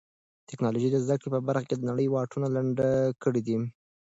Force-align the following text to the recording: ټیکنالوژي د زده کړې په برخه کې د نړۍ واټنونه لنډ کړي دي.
ټیکنالوژي 0.49 0.89
د 0.91 0.97
زده 1.05 1.15
کړې 1.19 1.29
په 1.35 1.39
برخه 1.47 1.65
کې 1.67 1.75
د 1.77 1.83
نړۍ 1.89 2.07
واټنونه 2.09 2.47
لنډ 2.55 2.77
کړي 3.23 3.41
دي. 3.47 3.57